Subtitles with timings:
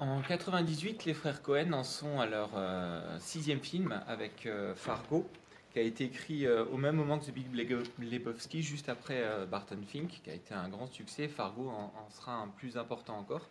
[0.00, 5.28] En 98, les frères Cohen en sont à leur euh, sixième film avec euh, Fargo,
[5.72, 7.48] qui a été écrit euh, au même moment que The Big
[7.98, 11.26] Lebowski, juste après Barton Fink, qui a été un grand succès.
[11.26, 13.48] Fargo en, en sera un plus important encore.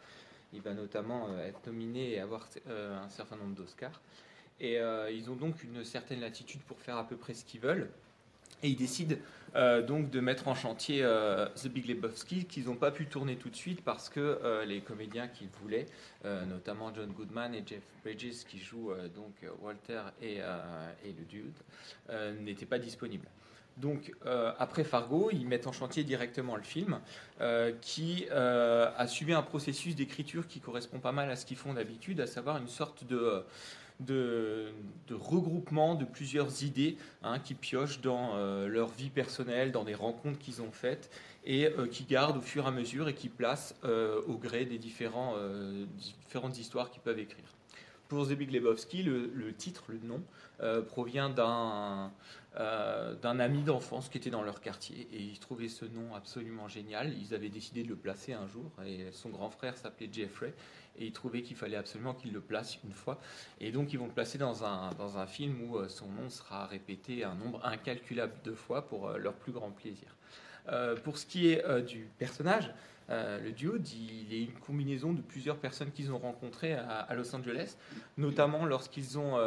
[0.53, 3.99] Il va notamment être nominé et avoir un certain nombre d'Oscars.
[4.61, 4.77] Et
[5.11, 7.91] ils ont donc une certaine latitude pour faire à peu près ce qu'ils veulent.
[8.63, 9.15] Et ils décident
[9.55, 13.37] euh, donc de mettre en chantier euh, The Big Lebowski, qu'ils n'ont pas pu tourner
[13.37, 15.85] tout de suite parce que euh, les comédiens qu'ils voulaient,
[16.47, 20.37] notamment John Goodman et Jeff Bridges, qui jouent donc Walter et,
[21.05, 21.53] et le Dude,
[22.41, 23.27] n'étaient pas disponibles.
[23.77, 24.11] Donc
[24.59, 26.99] après Fargo, ils mettent en chantier directement le film,
[27.79, 32.19] qui a suivi un processus d'écriture qui correspond pas mal à ce qu'ils font d'habitude,
[32.19, 33.45] à savoir une sorte de
[33.99, 34.71] de,
[35.09, 40.39] regroupement de plusieurs idées hein, qui piochent dans euh, leur vie personnelle, dans des rencontres
[40.39, 41.09] qu'ils ont faites
[41.45, 44.65] et euh, qui gardent au fur et à mesure et qui placent euh, au gré
[44.65, 45.37] des différentes
[46.57, 47.56] histoires qu'ils peuvent écrire.
[48.07, 50.21] Pour Zebig Lebowski, le, titre, le nom,
[50.87, 52.11] provient d'un
[53.21, 57.13] d'un ami d'enfance qui était dans leur quartier et ils trouvaient ce nom absolument génial.
[57.19, 60.55] Ils avaient décidé de le placer un jour et son grand frère s'appelait Jeffrey
[60.97, 63.19] et ils trouvaient qu'il fallait absolument qu'ils le placent une fois.
[63.59, 66.29] Et donc ils vont le placer dans un, dans un film où euh, son nom
[66.29, 70.16] sera répété un nombre incalculable de fois pour euh, leur plus grand plaisir.
[70.69, 72.71] Euh, pour ce qui est du personnage,
[73.09, 77.77] le duo, il est une combinaison de plusieurs personnes qu'ils ont rencontrées à, Los Angeles,
[78.17, 79.37] notamment lorsqu'ils ont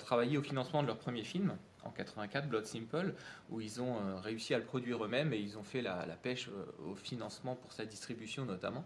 [0.00, 3.14] travaillé au financement de leur premier film en 84, Blood Simple,
[3.48, 6.50] où ils ont réussi à le produire eux-mêmes et ils ont fait la, pêche
[6.84, 8.84] au financement pour sa distribution notamment.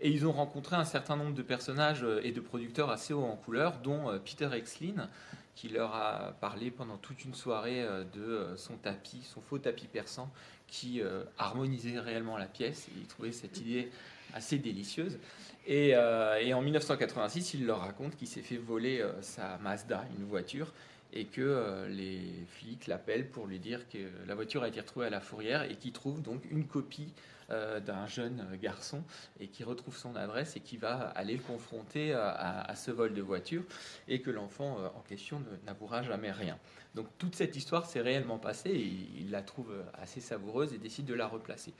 [0.00, 3.24] Et ils ont rencontré un certain nombre de personnages euh, et de producteurs assez hauts
[3.24, 5.08] en couleur, dont euh, Peter Exlin,
[5.54, 9.86] qui leur a parlé pendant toute une soirée euh, de son tapis, son faux tapis
[9.86, 10.30] persan,
[10.68, 11.00] qui
[11.38, 12.88] harmonisait réellement la pièce.
[12.88, 13.90] Et ils trouvaient cette idée
[14.34, 15.18] assez délicieuse.
[15.66, 20.72] Et, et en 1986, il leur raconte qu'il s'est fait voler sa Mazda, une voiture,
[21.18, 25.10] et que les flics l'appellent pour lui dire que la voiture a été retrouvée à
[25.10, 27.12] la fourrière et qu'il trouve donc une copie
[27.52, 29.04] euh, d'un jeune garçon
[29.38, 33.22] et qui retrouve son adresse et qui va aller le confronter à, ce vol de
[33.22, 33.62] voiture
[34.08, 36.58] et que l'enfant euh, en question n'avouera jamais rien.
[36.96, 41.06] Donc toute cette histoire s'est réellement passée et il la trouve assez savoureuse et décide
[41.06, 41.72] de la replacer.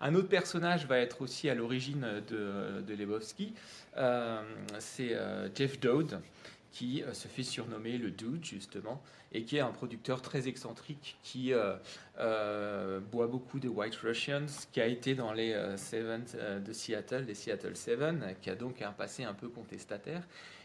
[0.00, 3.52] Un autre personnage va être aussi à l'origine de, Lebowski,
[3.98, 4.40] euh,
[4.78, 5.14] c'est
[5.54, 6.18] Jeff Dowd,
[6.72, 11.52] qui se fait surnommer le Dude, justement, et qui est un producteur très excentrique qui
[11.52, 11.76] euh,
[12.18, 16.24] euh, boit beaucoup de White Russians, qui a été dans les euh, Seven
[16.64, 20.22] de Seattle, les Seattle Seven, qui a donc un passé un peu contestataire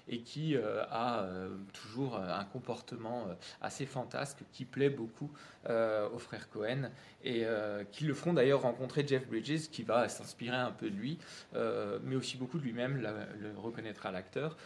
[0.07, 1.27] et qui a
[1.73, 3.27] toujours un comportement
[3.61, 5.31] assez fantasque qui plaît beaucoup
[5.67, 6.89] aux frères Cohen
[7.23, 7.45] et
[7.91, 11.17] qui le feront d'ailleurs rencontrer Jeff Bridges qui va s'inspirer un peu de lui
[12.03, 14.57] mais aussi beaucoup de lui-même, le reconnaîtra l'acteur,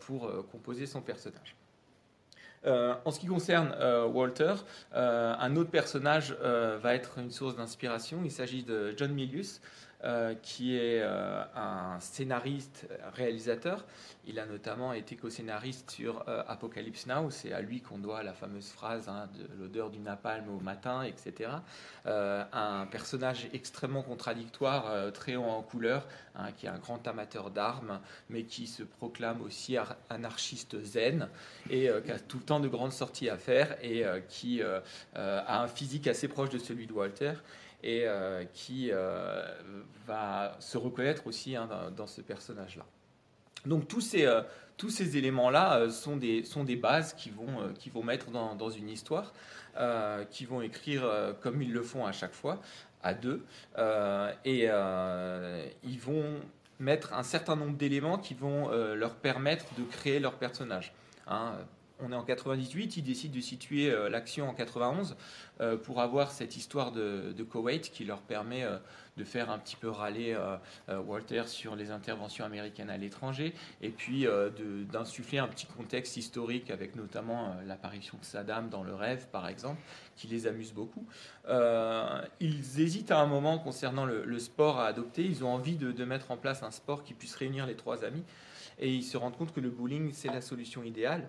[0.00, 1.56] pour composer son personnage.
[2.64, 4.54] Euh, en ce qui concerne euh, Walter,
[4.94, 8.20] euh, un autre personnage va être une source d'inspiration.
[8.24, 9.60] Il s'agit de John Milius,
[10.42, 13.84] qui est un scénariste, réalisateur,
[14.24, 17.30] il a notamment été co-scénariste sur euh, Apocalypse Now.
[17.30, 21.02] C'est à lui qu'on doit la fameuse phrase hein, de l'odeur du napalm au matin,
[21.02, 21.50] etc.
[22.06, 27.06] Euh, un personnage extrêmement contradictoire, euh, très haut en couleur, hein, qui est un grand
[27.08, 29.76] amateur d'armes, mais qui se proclame aussi
[30.08, 31.28] anarchiste zen
[31.68, 35.68] et qui a tout le temps de grandes sorties à faire et qui a un
[35.68, 37.32] physique assez proche de celui de Walter
[37.82, 38.06] et
[38.52, 38.90] qui
[40.06, 42.84] va se reconnaître aussi hein, dans ce personnage-là.
[43.66, 44.42] Donc tous ces, euh,
[44.88, 48.54] ces éléments-là euh, sont, des, sont des bases qui vont, euh, qui vont mettre dans,
[48.54, 49.32] dans une histoire,
[50.30, 51.02] qui vont écrire
[51.40, 52.60] comme ils le font à chaque fois,
[53.02, 53.42] à deux,
[54.44, 54.68] et
[55.82, 56.40] ils vont
[56.78, 60.92] mettre un certain nombre d'éléments qui vont leur permettre de créer leur personnage.
[61.26, 61.54] Hein
[62.02, 65.16] on est en 98, ils décident de situer euh, l'action en 91
[65.60, 68.78] euh, pour avoir cette histoire de, de, Koweït qui leur permet euh,
[69.16, 70.34] de faire un petit peu râler
[70.88, 73.52] Walter sur les interventions américaines à l'étranger
[73.82, 74.26] et puis
[74.90, 79.82] d'insuffler un petit contexte historique avec notamment l'apparition de Saddam dans le rêve par exemple
[80.16, 81.04] qui les amuse beaucoup.
[82.40, 86.04] ils hésitent à un moment concernant le, sport à adopter, ils ont envie de, de
[86.06, 88.24] mettre en place un sport qui puisse réunir les trois amis
[88.78, 91.28] et ils se rendent compte que le bowling c'est la solution idéale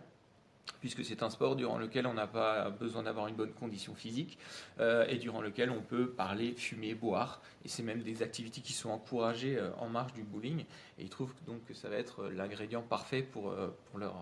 [0.83, 4.37] puisque c'est un sport durant lequel on n'a pas besoin d'avoir une bonne condition physique
[4.79, 7.41] euh, et durant lequel on peut parler, fumer, boire.
[7.63, 10.65] Et c'est même des activités qui sont encouragées euh, en marge du bowling.
[10.99, 13.69] Et ils trouvent donc que ça va être l'ingrédient parfait pour, euh,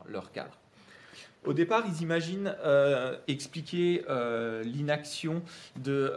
[0.07, 0.57] leur, cadre.
[1.45, 2.55] Au départ, ils imaginent
[3.27, 4.05] expliquer
[4.63, 5.41] l'inaction
[5.77, 6.13] de,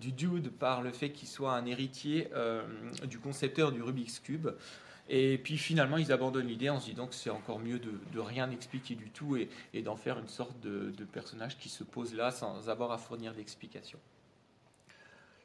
[0.00, 2.28] du dude par le fait qu'il soit un héritier
[3.04, 4.48] du concepteur du Rubik's Cube
[5.08, 8.50] Et puis finalement, ils abandonnent l'idée en se disant que c'est encore mieux de, rien
[8.50, 12.68] expliquer du tout et, d'en faire une sorte de, personnage qui se pose là sans
[12.68, 14.00] avoir à fournir d'explications.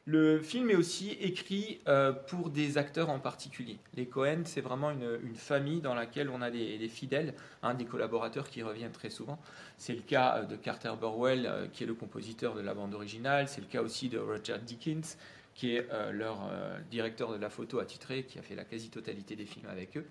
[0.05, 3.77] Le film est aussi écrit euh, pour des acteurs en particulier.
[3.93, 8.49] Les Cohen, c'est vraiment une, famille dans laquelle on a des, fidèles, hein, des collaborateurs
[8.49, 9.37] qui reviennent très souvent.
[9.77, 12.95] C'est le cas euh, de Carter Burwell, euh, qui est le compositeur de la bande
[12.95, 13.47] originale.
[13.47, 15.15] C'est le cas aussi de Roger Dickens,
[15.59, 16.49] qui est leur
[16.89, 20.05] directeur de la photo attitré, qui a fait la quasi-totalité des films avec eux.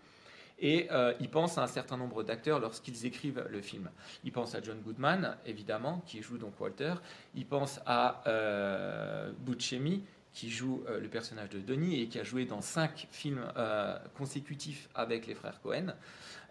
[0.60, 3.90] Et euh, ils pensent à un certain nombre d'acteurs lorsqu'ils écrivent le film.
[4.24, 6.94] Ils pensent à John Goodman, évidemment, qui joue donc Walter.
[7.34, 10.02] Ils pensent à euh, Buscemi,
[10.32, 13.98] qui joue euh, le personnage de Denis et qui a joué dans cinq films euh,
[14.16, 15.94] consécutifs avec les frères Cohen.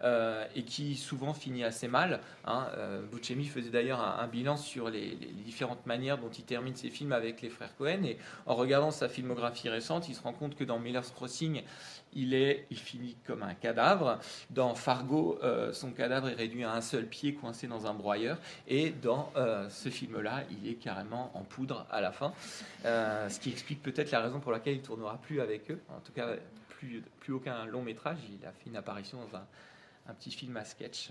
[0.02, 2.20] Et qui souvent finit assez mal.
[2.44, 2.68] Hein.
[3.10, 7.42] Buscemi faisait d'ailleurs un, bilan sur les, différentes manières dont il termine ses films avec
[7.42, 8.04] les frères Cohen.
[8.04, 11.62] Et en regardant sa filmographie récente, il se rend compte que dans Miller's Crossing,
[12.12, 14.18] il, est, il finit comme un cadavre.
[14.50, 18.38] Dans Fargo, euh, son cadavre est réduit à un seul pied coincé dans un broyeur.
[18.66, 22.32] Et dans euh, ce film-là, il est carrément en poudre à la fin.
[22.84, 25.80] Euh, ce qui explique peut-être la raison pour laquelle il ne tournera plus avec eux.
[25.88, 26.28] En tout cas,
[26.68, 28.18] plus, plus aucun long métrage.
[28.28, 29.46] Il a fait une apparition dans un,
[30.14, 31.10] petit film à sketch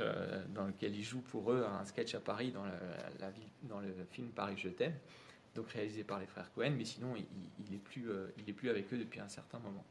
[0.49, 4.69] dans lequel il joue pour eux un sketch à Paris dans, le film Paris Je
[4.69, 4.95] t'aime,
[5.55, 9.19] donc réalisé par les frères Cohen, mais sinon il n'est est plus, avec eux depuis
[9.19, 9.85] un certain moment.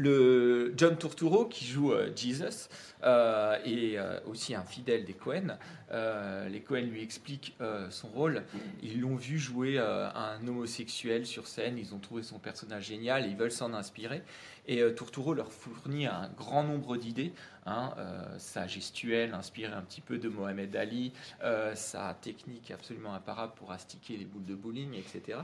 [0.00, 2.68] Euh, le John Turturro qui joue euh, Jesus
[3.02, 5.58] euh, est aussi un fidèle des Cohen.
[6.48, 7.56] les Cohen lui expliquent
[7.90, 8.42] son rôle.
[8.82, 11.76] Ils l'ont vu jouer un homosexuel sur scène.
[11.78, 13.26] Ils ont trouvé son personnage génial.
[13.26, 14.22] Et ils veulent s'en inspirer.
[14.66, 17.32] Et Turturro leur fournit un grand nombre d'idées.
[17.66, 17.94] Hein,
[18.38, 21.12] sa gestuelle inspirée un petit peu de Mohamed Ali,
[21.74, 25.38] sa technique absolument imparable pour astiquer les boules de bowling, etc.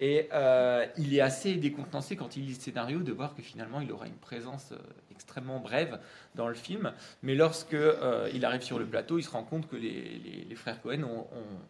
[0.00, 3.80] Et euh, il est assez décontenancé quand il lit le scénario de voir que finalement
[3.80, 4.78] il aura une présence euh,
[5.10, 5.98] extrêmement brève
[6.36, 6.92] dans le film.
[7.22, 10.80] Mais lorsque euh, il arrive sur le plateau, il se rend compte que les, frères
[10.80, 11.02] Cohen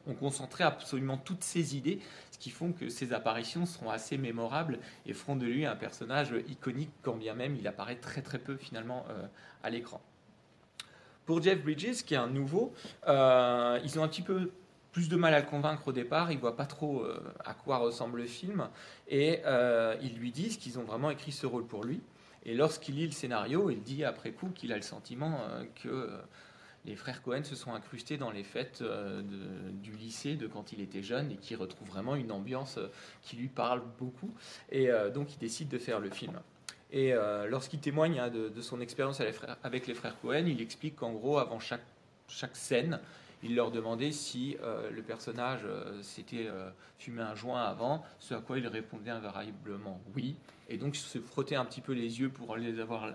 [0.07, 4.79] ont, concentré absolument toutes ses idées, ce qui font que ses apparitions seront assez mémorables
[5.07, 8.57] et feront de lui un personnage iconique, quand bien même il apparaît très très peu
[8.57, 9.07] finalement
[9.63, 10.01] à l'écran.
[11.27, 12.73] Pour Jeff Bridges, qui est un nouveau,
[13.07, 14.51] ils ont un petit peu
[14.93, 17.79] plus de mal à le convaincre au départ, il voit pas trop euh, à quoi
[17.79, 18.69] ressemble le film,
[19.09, 22.01] et euh, ils lui disent qu'ils ont vraiment écrit ce rôle pour lui.
[22.45, 26.11] Et lorsqu'il lit le scénario, il dit après coup qu'il a le sentiment euh, que
[26.85, 28.83] les frères Cohen se sont incrustés dans les fêtes
[29.83, 32.79] du lycée de quand il était jeune et qu'il retrouve vraiment une ambiance
[33.21, 34.33] qui lui parle beaucoup.
[34.71, 36.41] Et donc il décide de faire le film.
[36.93, 37.13] Et
[37.49, 39.21] lorsqu'il témoigne hein, de, son expérience
[39.65, 43.01] avec les frères Cohen, il explique qu'en gros, avant chaque scène,
[43.43, 48.35] il leur demandait si euh, le personnage euh, s'était euh, fumé un joint avant, ce
[48.35, 50.37] à quoi il répondait invariablement oui.
[50.69, 53.11] Et donc il se frottait un petit peu les yeux pour les avoir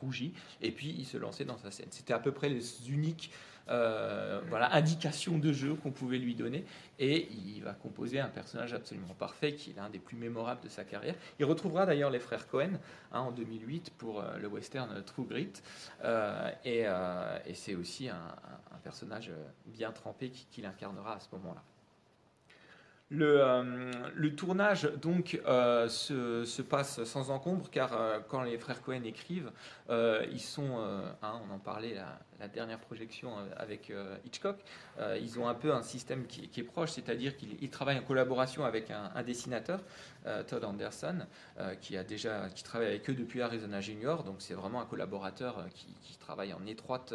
[0.00, 1.86] rougis, et puis il se lançait dans sa scène.
[1.90, 3.30] C'était à peu près les uniques
[3.70, 6.64] euh, voilà, indication de jeu qu'on pouvait lui donner.
[6.98, 10.68] Et il va composer un personnage absolument parfait, qui est l'un des plus mémorables de
[10.68, 11.14] sa carrière.
[11.38, 12.78] Il retrouvera d'ailleurs les frères Cohen
[13.12, 15.52] hein, en 2008 pour euh, le western True Grit.
[16.04, 18.34] Euh, et, c'est aussi un,
[18.82, 19.32] personnage
[19.66, 21.62] bien trempé qu'il incarnera à ce moment-là.
[23.10, 29.02] Euh, le, tournage donc euh, se, passe sans encombre car euh, quand les frères Cohen
[29.04, 29.50] écrivent,
[29.88, 30.78] ils sont,
[31.22, 31.94] hein, on en parlait
[32.38, 33.92] la, dernière projection avec
[34.24, 34.56] Hitchcock,
[35.20, 38.90] ils ont un peu un système qui, est proche, c'est-à-dire qu'ils travaillent en collaboration avec
[38.90, 39.80] un, dessinateur,
[40.46, 41.26] Todd Anderson,
[41.80, 45.64] qui a déjà qui travaille avec eux depuis Arizona Junior, donc c'est vraiment un collaborateur
[45.74, 47.14] qui, qui travaille en étroite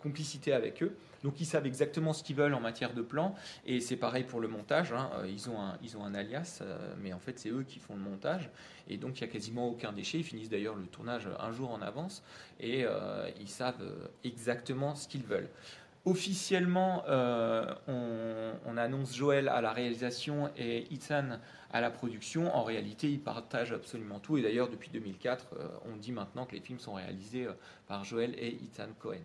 [0.00, 0.96] complicité avec eux.
[1.22, 3.34] Donc ils savent exactement ce qu'ils veulent en matière de plan.
[3.66, 4.92] Et c'est pareil pour le montage.
[4.92, 5.10] Hein.
[5.14, 7.78] Euh, ils, ont un, ils ont un alias, euh, mais en fait c'est eux qui
[7.78, 8.50] font le montage.
[8.88, 10.18] Et donc il n'y a quasiment aucun déchet.
[10.18, 12.22] Ils finissent d'ailleurs le tournage un jour en avance.
[12.60, 12.86] Et
[13.38, 13.84] ils savent
[14.24, 15.50] exactement ce qu'ils veulent.
[16.04, 21.38] Officiellement, on, on, annonce Joël à la réalisation et Ethan
[21.70, 22.54] à la production.
[22.54, 24.38] En réalité, ils partagent absolument tout.
[24.38, 27.52] Et d'ailleurs, depuis 2004, euh, on dit maintenant que les films sont réalisés euh,
[27.86, 29.18] par Joel et Ethan Cohen.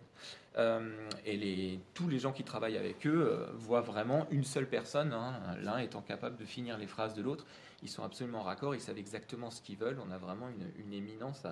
[0.56, 5.40] Euh, et tous les gens qui travaillent avec eux voient vraiment une seule personne, hein,
[5.62, 7.44] l'un étant capable de finir les phrases de l'autre.
[7.82, 9.98] Ils sont absolument raccords, ils savent exactement ce qu'ils veulent.
[10.06, 10.46] On a vraiment
[10.78, 11.42] une, éminence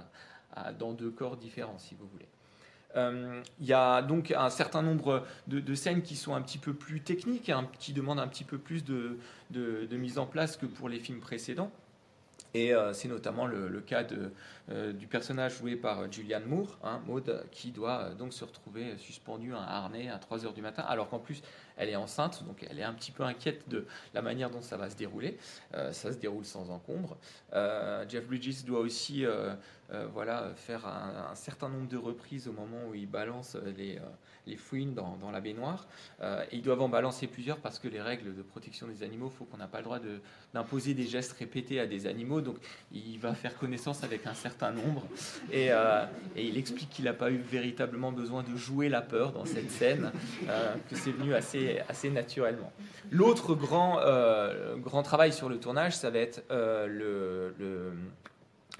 [0.79, 2.29] dans deux corps différents, si vous voulez.
[2.97, 6.75] Euh, il y a donc un certain nombre de, scènes qui sont un petit peu
[6.75, 9.17] plus techniques, hein, qui demandent un petit peu plus de,
[9.93, 11.71] mise en place que pour les films précédents.
[12.55, 14.05] Et euh, c'est notamment le, cas
[14.71, 19.53] euh, du personnage joué par Julianne Moore, hein, Maud, qui doit donc se retrouver suspendu
[19.55, 21.43] à un harnais à 3 heures du matin, alors qu'en plus
[21.77, 24.77] elle est enceinte, donc elle est un petit peu inquiète de la manière dont ça
[24.77, 25.39] va se dérouler.
[25.73, 27.17] ça se déroule sans encombre.
[28.09, 29.25] Jeff Bridges doit aussi
[30.13, 33.99] voilà, faire un, certain nombre de reprises au moment où il balance les,
[34.47, 35.87] les fouines dans, la baignoire.
[36.23, 39.47] et ils doivent en balancer plusieurs parce que les règles de protection des animaux, faut
[39.47, 39.99] qu'on n'a pas le droit
[40.53, 42.43] d'imposer des gestes répétés à des animaux.
[42.43, 42.59] Donc
[42.93, 45.03] il va faire connaissance avec un certain nombre.
[45.53, 45.71] Et,
[46.37, 49.71] et il explique qu'il n'a pas eu véritablement besoin de jouer la peur dans cette
[49.71, 50.13] scène,
[50.49, 52.73] euh, que c'est venu assez, assez naturellement.
[53.11, 57.93] L'autre grand, euh, grand travail sur le tournage, ça va être euh, le,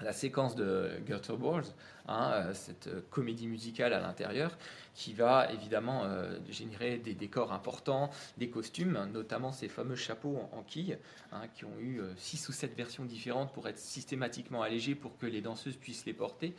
[0.01, 0.89] la séquence de
[1.37, 1.63] Balls,
[2.07, 4.57] hein, cette comédie musicale à l'intérieur,
[4.95, 6.03] qui va évidemment
[6.49, 10.97] générer des décors importants, des costumes, notamment ces fameux chapeaux en, quilles,
[11.31, 15.25] hein, qui ont eu six ou sept versions différentes pour être systématiquement allégés pour que
[15.25, 16.55] les danseuses puissent les porter.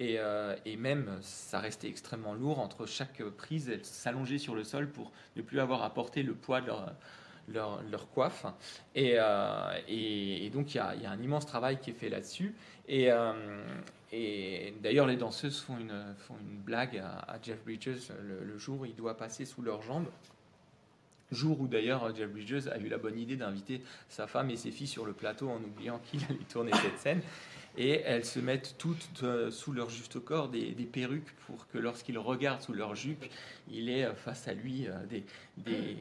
[0.00, 2.58] Euh, et, même, ça restait extrêmement lourd.
[2.58, 6.34] Entre chaque prise, elles s'allongeaient sur le sol pour ne plus avoir à porter le
[6.34, 6.92] poids de leur,
[7.48, 8.46] leur, coiffe.
[8.96, 12.54] Euh, et, et, donc, il y, a, un immense travail qui est fait là-dessus.
[12.88, 13.32] Et, euh,
[14.12, 18.84] et d'ailleurs, les danseuses font une, font une blague à, Jeff Bridges le, jour où
[18.84, 20.08] il doit passer sous leurs jambes.
[21.32, 24.70] Jour où d'ailleurs Jeff Bridges a eu la bonne idée d'inviter sa femme et ses
[24.70, 27.20] filles sur le plateau en oubliant qu'il allait tourner cette scène
[27.76, 32.16] et elles se mettent toutes euh, sous leur juste corps des, perruques pour que lorsqu'il
[32.16, 33.24] regarde sous leur jupe,
[33.68, 34.86] il ait face à lui
[35.56, 35.96] des,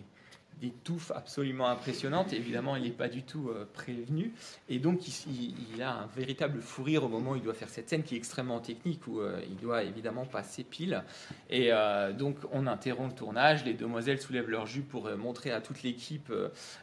[0.62, 2.34] des touffes absolument impressionnantes.
[2.34, 4.34] Évidemment, il n'est pas du tout euh, prévenu.
[4.70, 7.90] Et donc, il, a un véritable fou rire au moment où il doit faire cette
[7.90, 11.04] scène qui est extrêmement technique, où euh, il doit évidemment passer pile.
[11.50, 13.66] Et euh, donc, on interrompt le tournage.
[13.66, 16.32] Les demoiselles soulèvent leur jupe pour montrer à toute l'équipe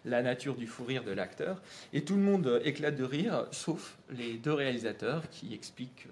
[0.05, 1.61] la nature du fou rire de l'acteur.
[1.93, 6.07] Et tout le monde éclate de rire, sauf les deux réalisateurs qui expliquent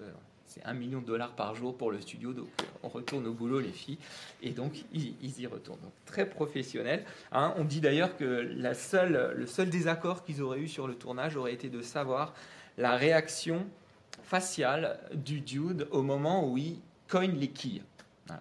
[0.50, 3.32] c'est un million de dollars par jour pour le studio, donc euh, on retourne au
[3.32, 3.98] boulot les filles,
[4.42, 5.80] et donc ils, y retournent.
[5.80, 7.04] Donc très professionnel.
[7.30, 7.54] Hein.
[7.56, 11.68] On dit d'ailleurs que le seul désaccord qu'ils auraient eu sur le tournage aurait été
[11.68, 12.34] de savoir
[12.78, 13.64] la réaction
[14.24, 17.82] faciale du dude au moment où il cogne les quilles.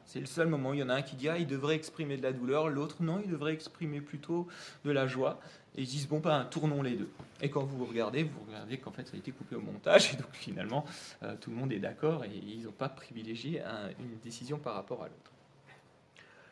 [0.05, 1.75] C'est le seul moment où il y en a un qui dit ah, il devrait
[1.75, 4.47] exprimer de la douleur, l'autre non, il devrait exprimer plutôt
[4.85, 5.39] de la joie.
[5.75, 7.09] Et ils disent bon ben tournons les deux.
[7.41, 10.17] Et quand vous regardez, vous regardez qu'en fait ça a été coupé au montage et
[10.17, 10.85] donc finalement
[11.23, 13.61] euh, tout le monde est d'accord et ils n'ont pas privilégié
[13.99, 15.31] une décision par rapport à l'autre.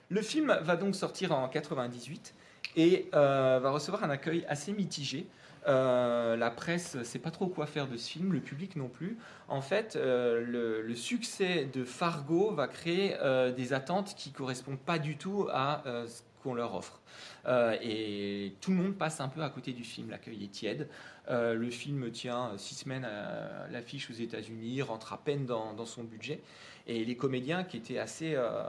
[0.09, 2.33] Le film va donc sortir en 98
[2.77, 5.27] et euh, va recevoir un accueil assez mitigé.
[5.67, 8.87] Euh, la presse ne sait pas trop quoi faire de ce film, le public non
[8.87, 9.17] plus.
[9.47, 13.15] En fait, le, le, succès de Fargo va créer
[13.55, 17.01] des attentes qui correspondent pas du tout à ce qu'on leur offre.
[17.45, 20.09] Euh, et tout le monde passe un peu à côté du film.
[20.09, 20.89] L'accueil est tiède.
[21.29, 26.03] Euh, le film tient six semaines à l'affiche aux États-Unis, rentre à peine dans, son
[26.03, 26.41] budget.
[26.87, 28.63] Et les comédiens qui étaient assez euh,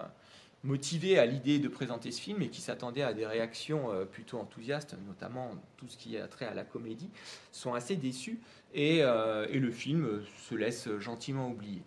[0.65, 4.97] motivés à l'idée de présenter ce film et qui s'attendaient à des réactions plutôt enthousiastes,
[5.07, 7.11] notamment tout ce qui a trait à la comédie,
[7.53, 8.41] sont assez déçus
[8.75, 11.83] et, et le film se laisse gentiment oublier.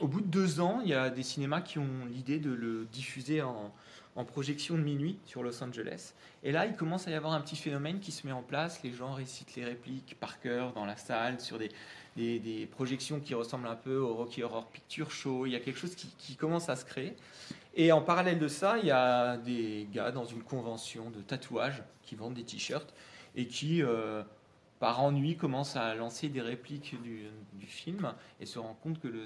[0.00, 2.86] Au bout de deux ans, il y a des cinémas qui ont l'idée de le
[2.86, 3.72] diffuser en,
[4.14, 6.12] en projection de minuit sur Los Angeles.
[6.42, 8.82] Et là, il commence à y avoir un petit phénomène qui se met en place.
[8.82, 11.70] Les gens récitent les répliques par cœur dans la salle, sur des,
[12.16, 15.46] des, projections qui ressemblent un peu au Rocky Horror Picture Show.
[15.46, 17.14] Il y a quelque chose qui, commence à se créer.
[17.74, 21.82] Et en parallèle de ça, il y a des gars dans une convention de tatouage
[22.02, 22.92] qui vendent des t-shirts
[23.36, 23.82] et qui...
[23.82, 24.22] Euh,
[24.82, 27.30] par ennui, commence à lancer des répliques du,
[27.68, 29.24] film et se rend compte que le,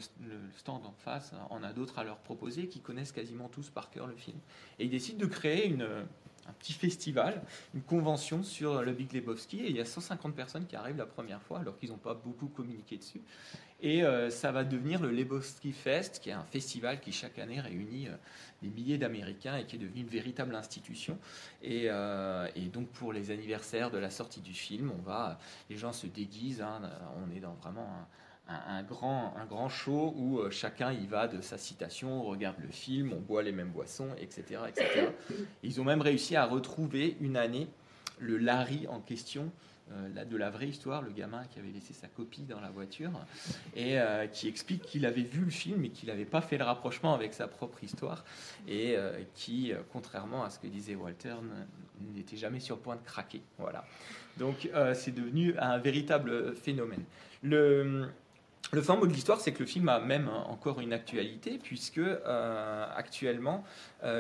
[0.54, 4.06] stand en face en a d'autres à leur proposer qui connaissent quasiment tous par cœur
[4.06, 4.36] le film.
[4.78, 5.88] Et il décide de créer une,
[6.48, 7.42] un petit festival,
[7.74, 11.06] une convention sur le Big Lebowski et il y a 150 personnes qui arrivent la
[11.06, 13.20] première fois alors qu'ils n'ont pas beaucoup communiqué dessus.
[13.80, 17.60] Et euh, ça va devenir le Lebowski Fest, qui est un festival qui chaque année
[17.60, 18.16] réunit euh,
[18.62, 21.18] des milliers d'Américains et qui est devenu une véritable institution.
[21.64, 25.38] Euh, et, donc pour les anniversaires de la sortie du film, on va,
[25.68, 26.62] les gens se déguisent.
[26.62, 26.80] Hein,
[27.22, 28.06] on est dans vraiment un,
[28.82, 33.12] grand, un grand show où chacun y va de sa citation, on regarde le film,
[33.12, 35.08] on boit les mêmes boissons, etc., etc.
[35.62, 37.68] Ils ont même réussi à retrouver une année
[38.18, 39.50] le Larry en question
[39.92, 43.12] euh, de la vraie histoire, le gamin qui avait laissé sa copie dans la voiture,
[43.76, 46.64] et euh, qui explique qu'il avait vu le film et qu'il n'avait pas fait le
[46.64, 48.24] rapprochement avec sa propre histoire,
[48.66, 51.36] et euh, qui, contrairement à ce que disait Walter,
[52.14, 53.42] n'était jamais sur le point de craquer.
[53.58, 53.84] Voilà.
[54.38, 57.04] Donc c'est devenu un véritable phénomène.
[57.42, 58.08] Le,
[58.72, 62.00] le fin mot de l'histoire, c'est que le film a même encore une actualité, puisque
[62.96, 63.64] actuellement,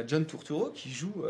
[0.06, 1.24] John Turturro, qui joue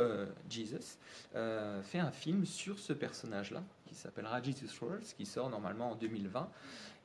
[0.51, 0.99] Jesus,
[1.33, 6.49] fait un film sur ce personnage-là, qui s'appellera Jesus Rolls, qui sort normalement en 2020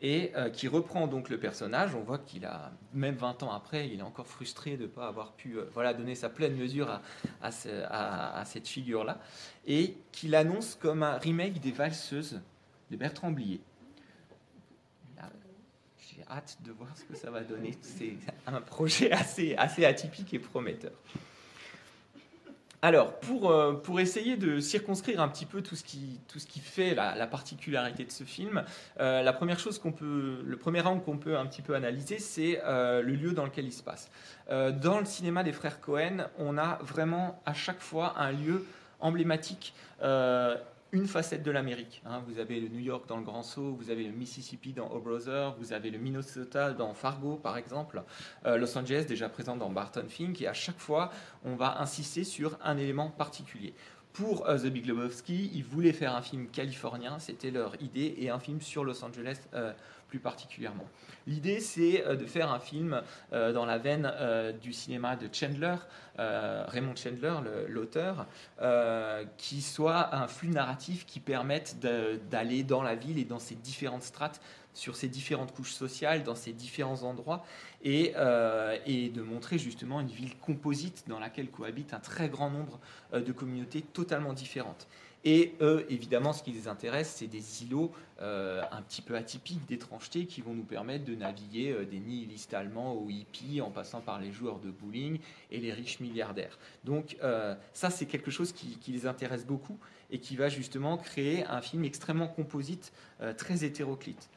[0.01, 1.95] et euh, qui reprend donc le personnage.
[1.95, 5.07] On voit qu'il a, même 20 ans après, il est encore frustré de ne pas
[5.07, 7.01] avoir pu euh, voilà, donner sa pleine mesure à,
[7.41, 9.19] à, cette figure-là,
[9.67, 12.41] et qu'il annonce comme un remake des Valseuses
[12.89, 13.61] de Bertrand Blier.
[16.15, 17.77] J'ai hâte de voir ce que ça va donner.
[17.81, 20.91] C'est un projet assez, assez atypique et prometteur.
[22.83, 26.19] Alors, pour, euh, pour essayer de circonscrire un petit peu tout ce qui,
[26.59, 28.63] fait la, particularité de ce film,
[28.99, 33.45] euh, le premier angle qu'on peut un petit peu analyser, c'est euh, le lieu dans
[33.45, 34.09] lequel il se passe.
[34.49, 38.65] dans le cinéma des frères Cohen, on a vraiment à chaque fois un lieu
[38.99, 39.75] emblématique
[40.91, 42.01] une facette de l'Amérique.
[42.05, 42.21] Hein.
[42.27, 44.99] Vous avez le New York dans le Grand Saut, vous avez le Mississippi dans O
[44.99, 48.03] Brother, vous avez le Minnesota dans Fargo par exemple,
[48.45, 51.11] euh, Los Angeles déjà présent dans Barton Fink, et à chaque fois
[51.45, 53.73] on va insister sur un élément particulier.
[54.13, 58.29] Pour euh, The Big Lebowski, ils voulaient faire un film californien, c'était leur idée, et
[58.29, 59.71] un film sur Los Angeles euh,
[60.09, 60.85] plus particulièrement.
[61.27, 63.01] L'idée, c'est euh, de faire un film
[63.31, 64.11] dans la veine
[64.61, 65.75] du cinéma de Chandler,
[66.17, 67.35] Raymond Chandler,
[67.67, 68.27] l'auteur,
[69.37, 71.77] qui soit un flux narratif qui permette
[72.29, 74.41] d'aller dans la ville et dans ses différentes strates
[74.73, 77.45] sur ces différentes couches sociales, dans ces différents endroits,
[77.83, 78.13] et,
[78.85, 82.79] et, de montrer justement une ville composite dans laquelle cohabitent un très grand nombre
[83.13, 84.87] de communautés totalement différentes.
[85.23, 89.65] Et eux, évidemment, ce qui les intéresse, c'est des îlots euh, un petit peu atypiques
[89.67, 93.99] d'étrangeté qui vont nous permettre de naviguer euh, des nihilistes allemands aux hippies en passant
[93.99, 95.17] par les joueurs de bowling
[95.49, 96.59] et les riches milliardaires.
[96.83, 99.79] Donc euh, ça, c'est quelque chose qui, les intéresse beaucoup
[100.11, 102.91] et qui va justement créer un film extrêmement composite,
[103.37, 104.29] très hétéroclite.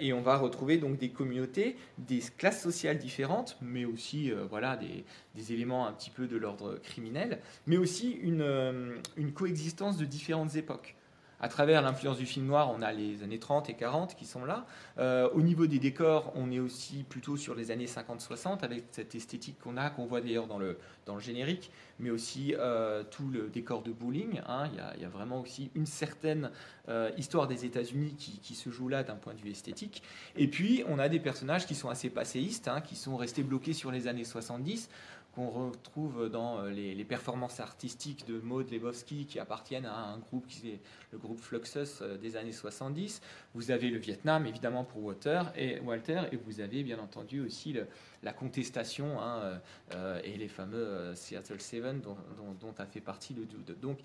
[0.00, 5.52] Et on va retrouver donc des communautés, des classes sociales différentes, mais aussi voilà, des,
[5.52, 10.96] éléments un petit peu de l'ordre criminel, mais aussi une coexistence de différentes époques.
[11.38, 14.46] À travers l'influence du film noir, on a les années 30 et 40 qui sont
[14.46, 14.64] là.
[14.98, 19.14] Euh, au niveau des décors, on est aussi plutôt sur les années 50-60 avec cette
[19.14, 23.28] esthétique qu'on a, qu'on voit d'ailleurs dans le, dans le générique, mais aussi euh, tout
[23.28, 24.40] le décor de bowling.
[24.46, 24.70] Hein.
[24.72, 26.50] Il, y a, vraiment aussi une certaine
[26.88, 30.02] euh, histoire des États-Unis qui, se joue là d'un point de vue esthétique.
[30.36, 33.74] Et puis, on a des personnages qui sont assez passéistes, hein, qui sont restés bloqués
[33.74, 34.88] sur les années 70
[35.36, 40.46] qu'on retrouve dans euh, les, performances artistiques de Maud Lebowski qui appartiennent à un groupe
[40.46, 40.80] qui est
[41.12, 43.20] le groupe Fluxus euh, des années 70.
[43.54, 47.76] Vous avez le Vietnam évidemment pour Walter et Walter et vous avez bien entendu aussi
[48.22, 49.60] la contestation hein,
[49.94, 53.78] euh, et les fameux Seattle Seven dont, a fait partie le Dude.
[53.80, 53.98] Donc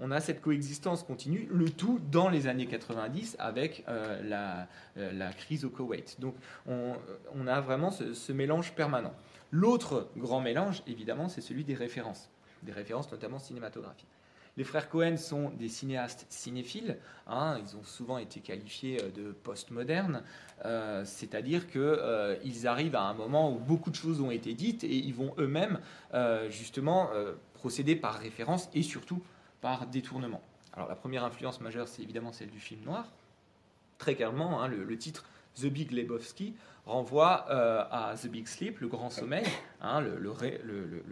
[0.00, 4.68] on a cette coexistence continue, le tout dans les années 90 avec la,
[5.36, 6.20] crise au Koweït.
[6.20, 6.34] Donc
[6.66, 6.94] on,
[7.34, 9.14] on a vraiment ce mélange permanent.
[9.50, 12.30] L'autre grand mélange, évidemment, c'est celui des références,
[12.62, 14.15] des références notamment cinématographiques.
[14.56, 19.32] Les frères Cohen sont des cinéastes cinéphiles, hein, ils ont souvent été qualifiés euh, de
[19.32, 20.22] postmodernes,
[20.64, 24.82] euh, c'est-à-dire qu'ils euh, arrivent à un moment où beaucoup de choses ont été dites
[24.82, 25.78] et ils vont eux-mêmes
[26.48, 27.10] justement
[27.52, 29.22] procéder par référence et surtout
[29.60, 30.40] par détournement.
[30.72, 33.12] Alors la première influence majeure, c'est évidemment celle du film noir.
[33.98, 36.54] Très clairement, hein, le, titre The Big Lebowski
[36.86, 39.44] renvoie euh, à The Big Sleep, le grand sommeil,
[39.80, 40.30] hein, le,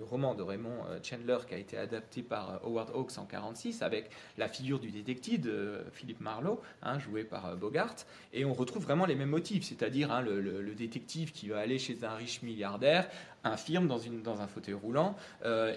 [0.04, 3.82] roman de Raymond euh, Chandler qui a été adapté par euh, Howard Hawks en 1946
[3.82, 7.96] avec la figure du détective de Philip Marlowe, hein, joué par Bogart,
[8.32, 12.04] et on retrouve vraiment les mêmes motifs, c'est-à-dire hein, le, détective qui va aller chez
[12.04, 13.08] un riche milliardaire,
[13.42, 15.16] infirme dans un fauteuil roulant,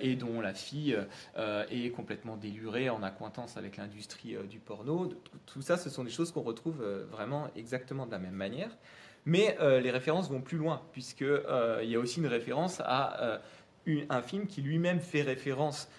[0.01, 0.97] et dont la fille
[1.37, 5.13] est complètement délurée en accointance avec l'industrie du porno.
[5.45, 8.71] Tout ça, ce sont des choses qu'on retrouve vraiment exactement de la même manière.
[9.27, 13.21] Mais euh, les références vont plus loin, puisqu'il euh, y a aussi une référence à
[13.85, 15.89] euh, un film qui lui-même fait référence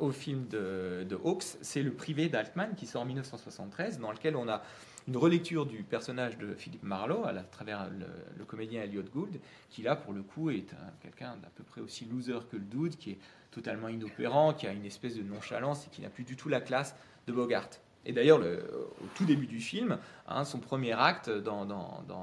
[0.00, 1.44] au film de, Hawks.
[1.60, 4.62] C'est Le Privé d'Altman, qui sort en 1973, dans lequel on a
[5.06, 9.94] une relecture du personnage de Philippe Marlowe à, travers le, comédien Elliot Gould, qui là,
[9.94, 10.66] pour le coup, est
[11.00, 13.18] quelqu'un d'à peu près aussi loser que le dude, qui est
[13.52, 16.60] totalement inopérant, qui a une espèce de nonchalance et qui n'a plus du tout la
[16.60, 16.96] classe
[17.28, 17.68] de Bogart.
[18.06, 21.66] Et d'ailleurs, au tout début du film, hein, son premier acte dans,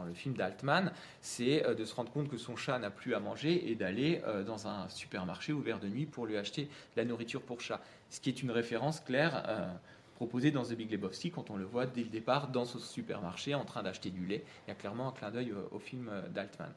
[0.08, 3.20] le film d'Altman, c'est euh, de se rendre compte que son chat n'a plus à
[3.20, 7.42] manger et d'aller euh, dans un supermarché ouvert de nuit pour lui acheter la nourriture
[7.42, 7.82] pour chat.
[8.10, 9.68] Ce qui est une référence claire euh,
[10.16, 13.54] proposée dans The Big Lebowski quand on le voit dès le départ dans ce supermarché
[13.54, 14.44] en train d'acheter du lait.
[14.66, 16.74] Il y a clairement un clin d'œil au film d'Altman.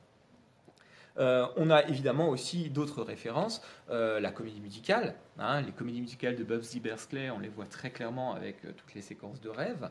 [1.21, 5.15] Euh, on a évidemment aussi d'autres références, euh, la comédie musicale.
[5.39, 8.95] Hein, les comédies musicales de Bubsy Berkeley, on les voit très clairement avec euh, toutes
[8.95, 9.91] les séquences de rêve.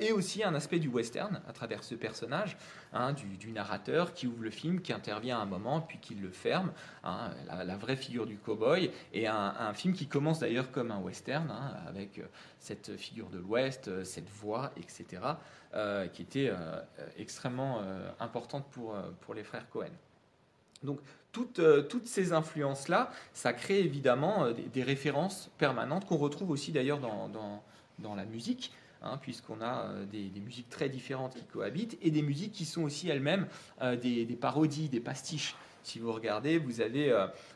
[0.00, 2.56] et aussi un aspect du western à travers ce personnage,
[2.92, 6.30] hein, du, narrateur qui ouvre le film, qui intervient à un moment, puis qui le
[6.30, 6.72] ferme,
[7.04, 11.52] hein, la, vraie figure du cowboy, et un, film qui commence d'ailleurs comme un western,
[11.88, 12.22] avec
[12.60, 15.22] cette figure de l'Ouest, cette voix, etc.,
[16.12, 16.52] qui était
[17.18, 17.82] extrêmement
[18.20, 19.90] importante pour, pour les frères Cohen.
[20.82, 21.00] Donc
[21.32, 28.16] toutes, toutes ces influences-là, ça crée évidemment des, références permanentes qu'on retrouve aussi d'ailleurs dans,
[28.16, 28.72] la musique.
[29.02, 32.82] Hein, puisqu'on a euh, des, musiques très différentes qui cohabitent et des musiques qui sont
[32.82, 33.46] aussi elles-mêmes
[33.80, 35.56] euh, des, parodies, des pastiches.
[35.82, 37.10] Si vous regardez, vous avez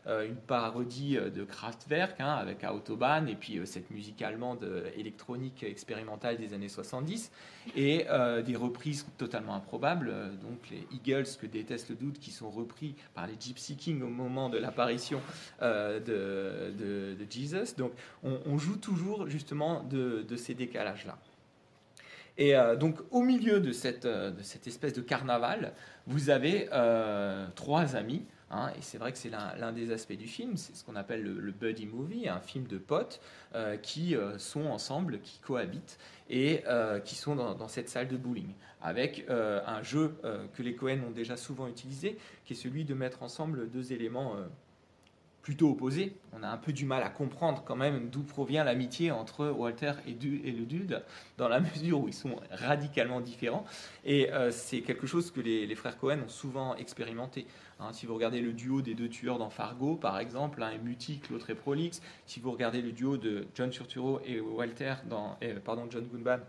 [0.06, 6.36] euh, une parodie de Kraftwerk hein, avec Autobahn et puis cette musique allemande électronique expérimentale
[6.36, 7.30] des années 70
[7.76, 8.06] et
[8.44, 13.26] des reprises totalement improbables, donc les Eagles que déteste le doute qui sont repris par
[13.26, 15.20] les Gypsy Kings au moment de l'apparition
[15.60, 17.74] de, de, Jesus.
[17.76, 21.16] Donc on, joue toujours justement de ces décalages-là.
[22.36, 25.72] Et euh, donc, au milieu de cette, euh, de cette, espèce de carnaval,
[26.06, 28.24] vous avez euh, trois amis.
[28.50, 31.24] Hein, et c'est vrai que c'est l'un des aspects du film, c'est ce qu'on appelle
[31.24, 33.20] le, buddy movie, un film de potes
[33.82, 35.98] qui sont ensemble, qui cohabitent
[36.30, 36.62] et
[37.04, 40.14] qui sont dans, dans, cette salle de bowling, avec un jeu
[40.52, 44.36] que les Cohen ont déjà souvent utilisé, qui est celui de mettre ensemble deux éléments
[45.44, 46.16] plutôt opposés.
[46.32, 49.92] On a un peu du mal à comprendre quand même d'où provient l'amitié entre Walter
[50.06, 51.04] et, le Dude,
[51.36, 53.66] dans la mesure où ils sont radicalement différents.
[54.06, 57.46] Et euh, c'est quelque chose que les, frères Cohen ont souvent expérimenté.
[57.78, 57.92] Hein.
[57.92, 61.28] si vous regardez le duo des deux tueurs dans Fargo, par exemple, l'un est mutique,
[61.28, 62.00] l'autre est prolixe.
[62.24, 66.40] Si vous regardez le duo de John Turturro et Walter dans, pardon, John Goodman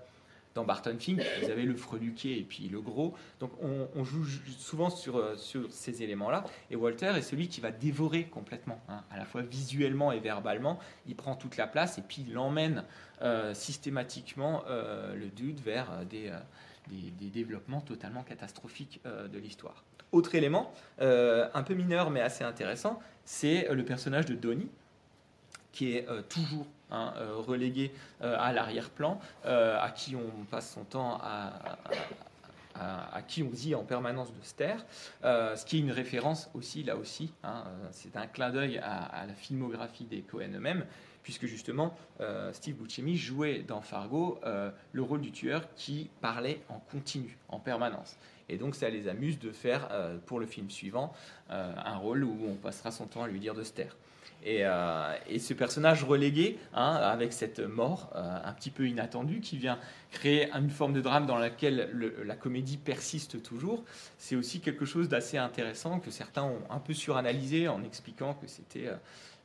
[0.56, 3.14] dans Barton Fink, vous avez le freluquet et puis le gros.
[3.42, 4.26] Donc on, joue
[4.58, 6.46] souvent sur, euh, sur ces éléments-là.
[6.72, 10.80] Et Walter est celui qui va dévorer complètement, hein, à la fois visuellement et verbalement.
[11.08, 12.86] Il prend toute la place et puis il emmène
[13.22, 16.32] euh, systématiquement euh, le dude vers des,
[16.88, 19.84] des, développements totalement catastrophiques de l'histoire.
[20.14, 24.70] Autre élément, un peu mineur mais assez intéressant, c'est le personnage de Donnie,
[25.74, 30.84] qui est toujours Hein, euh, relégué euh, à l'arrière-plan, euh, à qui on passe son
[30.84, 31.52] temps à,
[32.76, 34.54] à, qui on dit en permanence de se
[35.58, 39.34] ce qui est une référence aussi, là aussi, hein, c'est un clin d'œil à, la
[39.34, 40.86] filmographie des Cohen eux-mêmes,
[41.24, 41.98] puisque justement
[42.52, 44.40] Steve Buscemi jouait dans Fargo
[44.92, 48.18] le rôle du tueur qui parlait en continu, en permanence.
[48.50, 49.90] Et donc ça les amuse de faire
[50.26, 51.14] pour le film suivant
[51.50, 53.96] un rôle où on passera son temps à lui dire de se.
[54.46, 59.58] Euh, et, ce personnage relégué, hein, avec cette mort euh, un petit peu inattendue, qui
[59.58, 59.80] vient
[60.12, 61.90] créer une forme de drame dans laquelle
[62.24, 63.84] la comédie persiste toujours,
[64.18, 68.48] c'est aussi quelque chose d'assez intéressant que certains ont un peu suranalysé en expliquant que
[68.48, 68.96] c'était euh,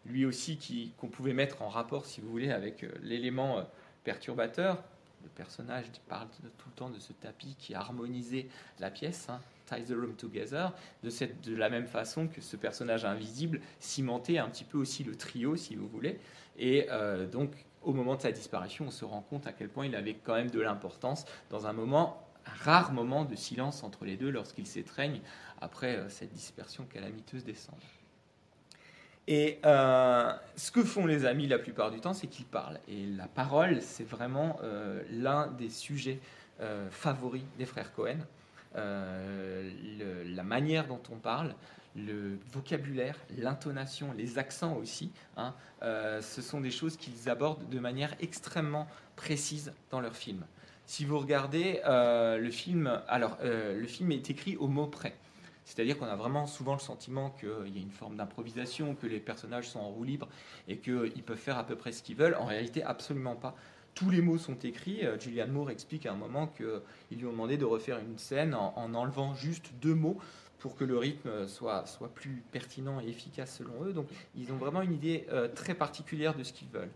[0.07, 3.65] lui aussi qu'on pouvait mettre en rapport, si vous voulez, avec l'élément
[4.05, 4.83] perturbateur.
[5.23, 8.47] Le personnage parle tout le temps de ce tapis qui harmonisait
[8.79, 9.29] la pièce.
[9.29, 9.41] Hein.
[9.79, 14.49] The Room Together, de, cette, de la même façon que ce personnage invisible cimentait un
[14.49, 16.19] petit peu aussi le trio, si vous voulez.
[16.59, 17.53] Et euh, donc,
[17.83, 20.35] au moment de sa disparition, on se rend compte à quel point il avait quand
[20.35, 24.67] même de l'importance dans un moment, un rare moment de silence entre les deux lorsqu'ils
[24.67, 25.21] s'étreignent
[25.61, 27.79] après euh, cette dispersion calamiteuse des cendres.
[29.29, 32.81] Et euh, ce que font les amis la plupart du temps, c'est qu'ils parlent.
[32.89, 34.59] Et la parole, c'est vraiment
[35.11, 36.19] l'un des sujets
[36.91, 38.17] favoris des frères Cohen.
[38.77, 39.71] Euh,
[40.35, 41.55] la manière dont on parle,
[41.97, 47.81] le vocabulaire, l'intonation, les accents aussi, hein, euh, ce sont des choses qu'ils abordent de
[47.81, 50.45] manière extrêmement précise dans leur film.
[50.87, 55.15] Si vous regardez euh, le film, alors le film est écrit au mot près.
[55.65, 59.21] C'est-à-dire qu'on a vraiment souvent le sentiment qu'il y a une forme d'improvisation, que les
[59.21, 60.29] personnages sont en roue libre
[60.67, 62.35] et qu'ils peuvent faire à peu près ce qu'ils veulent.
[62.35, 63.55] En réalité, absolument pas
[63.95, 65.05] tous les mots sont écrits.
[65.05, 68.55] Euh, Julian Moore explique à un moment qu'ils lui ont demandé de refaire une scène
[68.55, 70.19] en, enlevant juste deux mots
[70.59, 73.93] pour que le rythme soit, soit plus pertinent et efficace selon eux.
[73.93, 76.91] Donc ils ont vraiment une idée euh, très particulière de ce qu'ils veulent.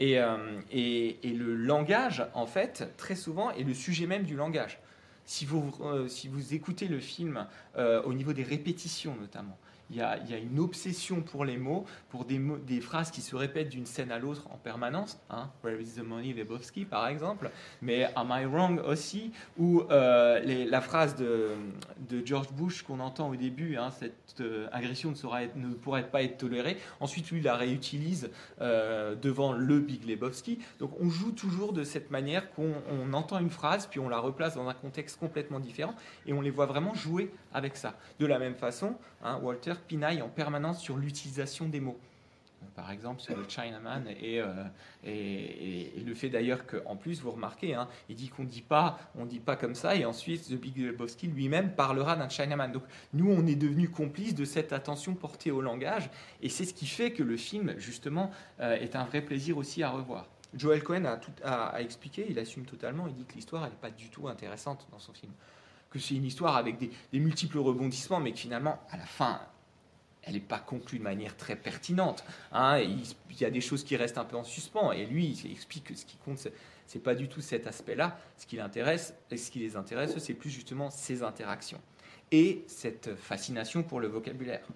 [0.00, 4.80] Euh, et, et, le langage, en fait, très souvent, est le sujet même du langage.
[5.24, 5.72] Si vous,
[6.08, 7.46] si vous écoutez le film
[7.78, 9.56] au niveau des répétitions notamment,
[9.94, 10.02] il y,
[10.34, 14.18] a, une obsession pour les mots, pour des, phrases qui se répètent d'une scène à
[14.18, 15.20] l'autre en permanence.
[15.30, 15.50] Hein.
[15.62, 17.50] Where is the money, Lebowski, par exemple.
[17.80, 21.50] Mais Am I wrong aussi Ou euh, la phrase de,
[22.10, 26.08] de George Bush qu'on entend au début, hein, cette euh, agression ne, sera ne, pourrait
[26.08, 26.76] pas être tolérée.
[26.98, 28.30] Ensuite, lui, la réutilise
[28.60, 30.58] euh, devant le Big Lebowski.
[30.80, 34.56] Donc, on joue toujours de cette manière qu'on entend une phrase, puis on la replace
[34.56, 35.94] dans un contexte complètement différent,
[36.26, 37.94] et on les voit vraiment jouer avec ça.
[38.18, 41.98] De la même façon, hein, Walter pinaille en permanence sur l'utilisation des mots.
[42.74, 44.40] par exemple sur le Chinaman et,
[45.04, 49.26] et, le fait d'ailleurs qu'en plus vous remarquez, hein, il dit qu'on dit pas, on
[49.26, 52.72] dit pas comme ça et ensuite The Big Lebowski lui-même parlera d'un Chinaman.
[52.72, 56.10] Donc nous on est devenus complices de cette attention portée au langage
[56.42, 59.90] et c'est ce qui fait que le film justement est un vrai plaisir aussi à
[59.90, 60.26] revoir.
[60.56, 63.90] Joel Cohen a, tout, a, expliqué, il assume totalement, il dit que l'histoire n'est pas
[63.90, 65.32] du tout intéressante dans son film.
[65.90, 69.40] Que c'est une histoire avec des, multiples rebondissements, mais que finalement, à la fin,
[70.26, 72.24] elle n'est pas conclue de manière très pertinente.
[72.52, 72.78] Hein.
[72.80, 73.04] Il,
[73.40, 74.92] y a des choses qui restent un peu en suspens.
[74.92, 76.48] Et lui, il explique que ce qui compte,
[76.86, 78.18] c'est pas du tout cet aspect-là.
[78.36, 81.80] Ce qui l'intéresse, et ce qui les intéresse, c'est plus justement ces interactions
[82.32, 84.66] et cette fascination pour le vocabulaire.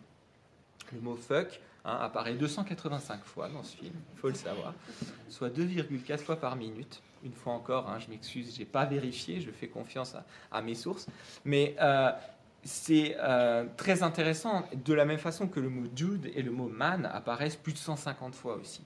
[0.93, 4.75] Le mot fuck, Hein, apparaît 285 fois dans ce film, il faut le savoir,
[5.31, 7.01] soit 2,4 fois par minute.
[7.25, 10.15] Une fois encore, hein, je m'excuse, je n'ai pas vérifié, je fais confiance
[10.53, 11.07] à, mes sources.
[11.45, 12.11] Mais euh,
[12.65, 16.69] c'est euh, très intéressant, de la même façon que le mot dude et le mot
[16.69, 18.83] man apparaissent plus de 150 fois aussi.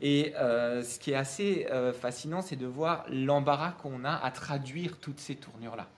[0.00, 1.66] Et euh, ce qui est assez
[2.00, 5.88] fascinant, c'est de voir l'embarras qu'on a à traduire toutes ces tournures-là.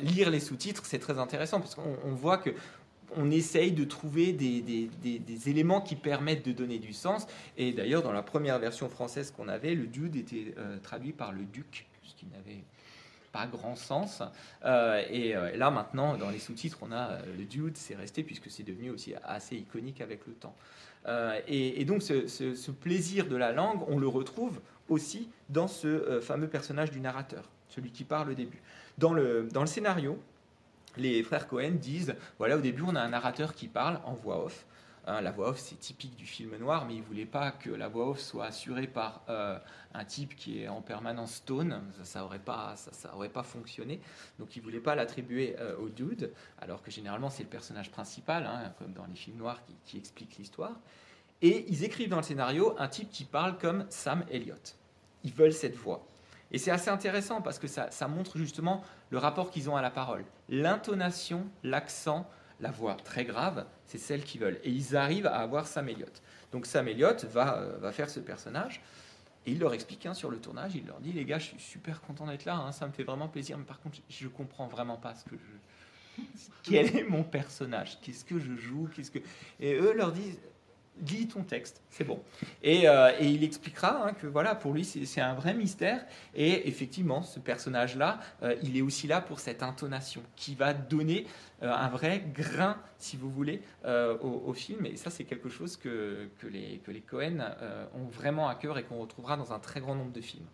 [0.00, 2.54] lire les sous-titres, c'est très intéressant parce qu'on voit que
[3.16, 7.26] on essaye de trouver des, éléments qui permettent de donner du sens.
[7.56, 11.32] Et d'ailleurs, dans la première version française qu'on avait, le dude était euh, traduit par
[11.32, 12.64] le duc, ce n'avait
[13.34, 14.22] pas grand sens.
[14.64, 18.48] Euh, et euh, là, maintenant, dans les sous-titres, on a le dude, c'est resté puisque
[18.48, 20.54] c'est devenu aussi assez iconique avec le temps.
[21.48, 26.90] Et, donc, ce, plaisir de la langue, on le retrouve aussi dans ce fameux personnage
[26.90, 28.62] du narrateur, celui qui parle au début.
[28.96, 30.18] Dans le, dans le scénario,
[30.96, 34.46] les frères Cohen disent voilà, au début, on a un narrateur qui parle en voix
[34.46, 34.64] off.
[35.06, 37.68] Hein, la voix off, c'est typique du film noir, mais ils ne voulaient pas que
[37.68, 39.58] la voix off soit assurée par euh,
[39.92, 41.82] un type qui est en permanence stone.
[42.04, 44.00] Ça n'aurait pas, ça, aurait pas fonctionné.
[44.38, 47.90] Donc ils ne voulaient pas l'attribuer euh, au dude, alors que généralement, c'est le personnage
[47.90, 50.80] principal, hein, comme dans les films noirs qui, expliquent l'histoire.
[51.42, 54.76] Et ils écrivent dans le scénario un type qui parle comme Sam Elliott.
[55.22, 56.06] Ils veulent cette voix.
[56.50, 59.90] Et c'est assez intéressant parce que ça, montre justement le rapport qu'ils ont à la
[59.90, 60.24] parole.
[60.48, 62.26] L'intonation, l'accent,
[62.60, 64.60] la voix très grave, c'est celle qu'ils veulent.
[64.64, 66.22] Et ils arrivent à avoir Sam Elliott.
[66.52, 68.80] Donc Sam Elliott va, euh, va faire ce personnage.
[69.46, 71.60] Et il leur explique hein, sur le tournage, il leur dit les gars, je suis
[71.60, 74.66] super content d'être là, hein, ça me fait vraiment plaisir, mais par contre, je comprends
[74.68, 76.22] vraiment pas ce que je.
[76.62, 79.18] Quel est mon personnage Qu'est-ce que je joue Qu'est-ce que
[79.60, 80.38] Et eux leur disent
[81.06, 82.22] lis ton texte, c'est bon.
[82.62, 86.04] Et, euh, il expliquera hein, que voilà, pour lui, c'est un vrai mystère.
[86.34, 91.26] Et effectivement, ce personnage-là, euh, il est aussi là pour cette intonation qui va donner
[91.62, 94.86] euh, un vrai grain, si vous voulez, au, film.
[94.86, 97.38] Et ça, c'est quelque chose que, que, les, que les Cohen
[97.94, 100.46] ont vraiment à cœur et qu'on retrouvera dans un très grand nombre de films.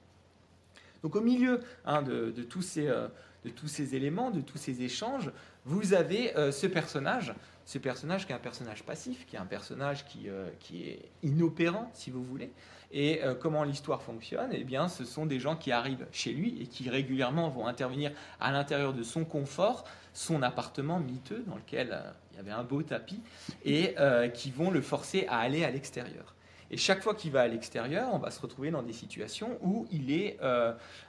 [1.02, 5.30] Donc au milieu hein, de, de, tous ces, éléments, de tous ces échanges,
[5.64, 7.34] vous avez ce personnage
[7.70, 11.88] ce personnage qui est un personnage passif, qui est un personnage qui, euh, est inopérant,
[11.94, 12.50] si vous voulez.
[12.90, 14.50] Et euh, comment l'histoire fonctionne?
[14.52, 18.10] Eh bien, ce sont des gens qui arrivent chez lui et qui régulièrement vont intervenir
[18.40, 19.84] à l'intérieur de son confort,
[20.14, 23.20] son appartement miteux dans lequel euh, il y avait un beau tapis,
[23.64, 23.94] et
[24.34, 26.34] qui vont le forcer à aller à l'extérieur.
[26.70, 29.86] Et chaque fois qu'il va à l'extérieur, on va se retrouver dans des situations où
[29.90, 30.38] il est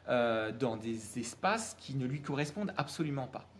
[0.07, 3.50] dans des espaces qui ne lui correspondent absolument pas.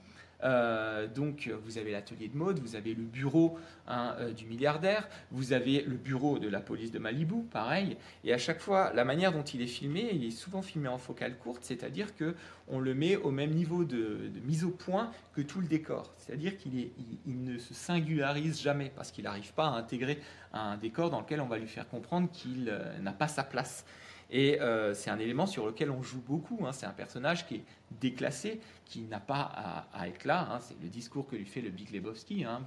[0.44, 5.08] Euh, donc, vous avez l'atelier de mode, vous avez le bureau hein, euh, du milliardaire,
[5.32, 7.98] vous avez le bureau de la police de Malibu, pareil.
[8.24, 10.98] Et à chaque fois, la manière dont il est filmé, il est souvent filmé en
[10.98, 12.36] focale courte, c'est-à-dire que
[12.68, 16.14] on le met au même niveau de, mise au point que tout le décor.
[16.18, 16.90] C'est-à-dire qu'il
[17.26, 20.20] il, ne se singularise jamais parce qu'il n'arrive pas à intégrer
[20.54, 23.86] un décor dans lequel on va lui faire comprendre qu'il euh, n'a pas sa place.
[24.32, 26.66] Et euh, c'est un élément sur lequel on joue beaucoup.
[26.66, 26.72] Hein.
[26.72, 27.64] C'est un personnage qui est
[28.00, 30.48] déclassé, qui n'a pas à, être là.
[30.50, 30.60] Hein.
[30.62, 32.46] C'est le discours que lui fait le Big Lebowski.
[32.46, 32.62] Hein.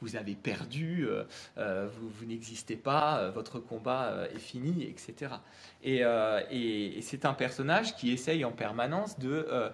[0.00, 1.24] Vous, avez perdu, euh,
[1.58, 5.34] euh, vous, n'existez pas, votre combat est fini, etc.
[5.82, 6.02] Et,
[7.02, 9.72] c'est un personnage qui essaye en permanence de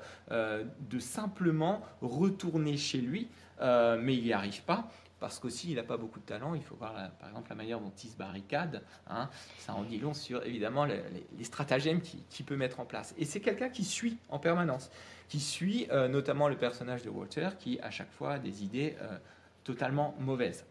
[0.98, 3.28] simplement retourner chez lui,
[3.60, 4.88] mais il n'y arrive pas
[5.24, 6.54] parce qu'aussi il n'a pas beaucoup de talent.
[6.54, 8.82] Il faut voir par exemple la manière dont il se barricade.
[9.06, 9.30] Hein.
[9.56, 11.02] ça en dit long sur évidemment les,
[11.44, 13.14] stratagèmes qu'il peut mettre en place.
[13.16, 14.90] Et c'est quelqu'un qui suit en permanence,
[15.30, 18.96] qui suit euh, notamment le personnage de Walter qui à chaque fois a des idées
[19.00, 19.16] euh,
[19.64, 20.66] totalement mauvaises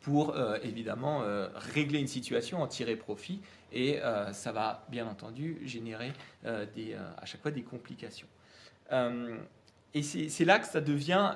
[0.00, 1.22] pour euh, évidemment
[1.54, 4.00] régler une situation, en tirer profit, et
[4.32, 6.12] ça va bien entendu générer
[6.44, 8.28] à chaque fois des complications.
[8.92, 11.34] et c'est là que ça devient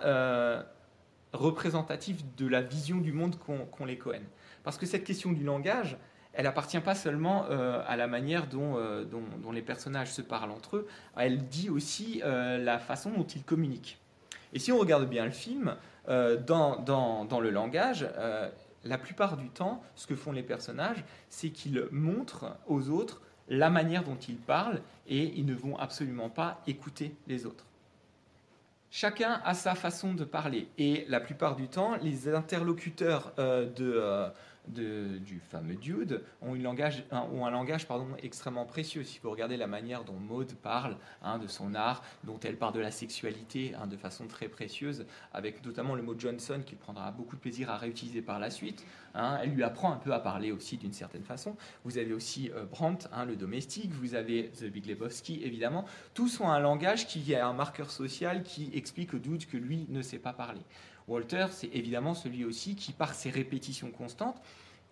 [1.32, 4.22] représentatif de la vision du monde qu'ont les Cohen.
[4.62, 5.96] Parce que cette question du langage,
[6.32, 10.76] elle appartient pas seulement euh, à la manière euh, dont, les personnages se parlent entre
[10.76, 13.98] eux, elle dit aussi euh, la façon dont ils communiquent.
[14.52, 18.08] Et si on regarde bien le film, dans, le langage,
[18.84, 23.68] la plupart du temps, ce que font les personnages, c'est qu'ils montrent aux autres la
[23.68, 27.66] manière dont ils parlent et ils ne vont absolument pas écouter les autres.
[28.90, 30.68] Chacun a sa façon de parler.
[30.78, 34.28] Et la plupart du temps, les interlocuteurs euh, de, euh,
[34.68, 39.04] du fameux Dude ont, un langage, pardon, extrêmement précieux.
[39.04, 42.74] Si vous regardez la manière dont Maud parle hein, de son art, dont elle parle
[42.74, 47.10] de la sexualité hein, de façon très précieuse, avec notamment le mot Johnson qu'il prendra
[47.10, 50.20] beaucoup de plaisir à réutiliser par la suite, hein, elle lui apprend un peu à
[50.20, 51.56] parler aussi d'une certaine façon.
[51.84, 55.84] Vous avez aussi euh, Brandt, le domestique, vous avez The Big Lebowski, évidemment.
[56.14, 59.86] Tous ont un langage qui est un marqueur social qui explique au Dude que lui
[59.88, 60.60] ne sait pas parler.
[61.08, 64.40] Walter, c'est évidemment celui aussi qui, par ses répétitions constantes,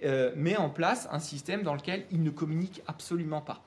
[0.05, 3.63] euh, met en place un système dans lequel il ne communique absolument pas.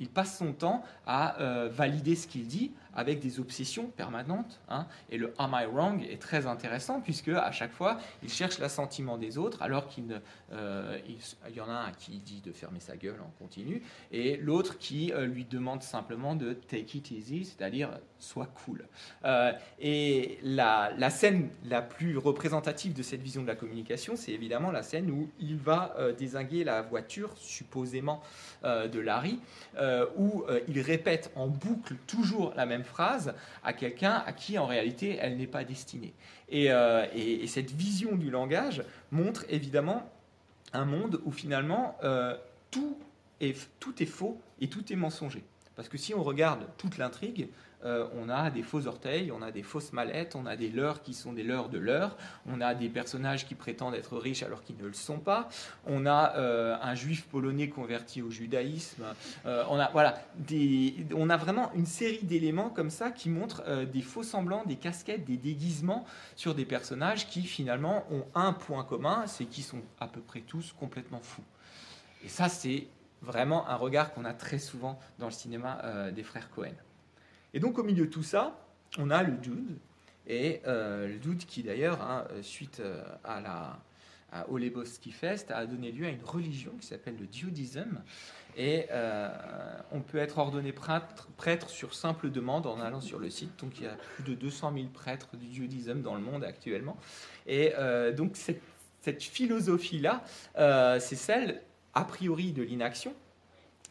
[0.00, 4.60] Il passe son temps à euh, valider ce qu'il dit, avec des obsessions permanentes.
[4.68, 4.86] Hein.
[5.08, 9.16] Et le Am I wrong est très intéressant puisque à chaque fois, il cherche l'assentiment
[9.16, 10.20] des autres alors qu'il
[10.52, 10.98] euh,
[11.54, 15.12] y en a un qui dit de fermer sa gueule en continu et l'autre qui
[15.12, 18.84] euh, lui demande simplement de take it easy, c'est-à-dire sois cool.
[19.24, 24.32] Euh, et la, la, scène la plus représentative de cette vision de la communication, c'est
[24.32, 28.20] évidemment la scène où il va désinguer la voiture, supposément
[28.64, 29.38] de Larry,
[30.16, 35.18] où il répète en boucle toujours la même phrase à quelqu'un à qui en réalité
[35.20, 36.14] elle n'est pas destinée.
[36.52, 40.10] Euh, et, cette vision du langage montre évidemment
[40.72, 42.36] un monde où finalement euh,
[42.70, 42.96] tout,
[43.40, 45.44] est, tout est faux et tout est mensonger.
[45.76, 47.48] Parce que si on regarde toute l'intrigue,
[47.84, 51.00] euh, on a des faux orteils, on a des fausses mallettes, on a des leurres
[51.00, 54.62] qui sont des leurres de leurres, on a des personnages qui prétendent être riches alors
[54.64, 55.48] qu'ils ne le sont pas,
[55.86, 59.04] on a euh, un juif polonais converti au judaïsme,
[59.46, 60.20] euh, on, a, voilà,
[61.14, 65.24] on a vraiment une série d'éléments comme ça qui montrent des faux semblants, des casquettes,
[65.24, 70.08] des déguisements sur des personnages qui finalement ont un point commun, c'est qu'ils sont à
[70.08, 71.44] peu près tous complètement fous.
[72.24, 72.88] Et ça, c'est
[73.22, 76.74] vraiment un regard qu'on a très souvent dans le cinéma des frères Cohen.
[77.58, 78.56] Et donc au milieu de tout ça,
[78.98, 79.78] on a le dude,
[80.28, 83.80] et euh, le dude qui d'ailleurs, hein, suite euh, à la,
[84.48, 88.00] Lebowski Fest, a donné lieu à une religion qui s'appelle le dudisme.
[88.56, 89.28] Et euh,
[89.90, 93.50] on peut être ordonné prêtre, sur simple demande en allant sur le site.
[93.58, 96.96] Donc il y a plus de 200 000 prêtres du dudisme dans le monde actuellement.
[97.48, 97.72] Et
[98.16, 100.22] donc cette philosophie-là,
[101.00, 101.60] c'est celle,
[101.94, 103.16] a priori, de l'inaction,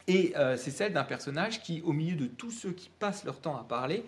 [0.08, 3.40] et euh, c'est celle d'un personnage qui, au milieu de tous ceux qui passent leur
[3.40, 4.04] temps à parler,